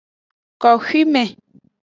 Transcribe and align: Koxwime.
Koxwime. 0.61 1.23